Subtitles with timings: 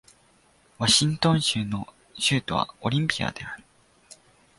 [0.79, 1.85] ワシントン州の
[2.17, 3.63] 州都はオリンピアである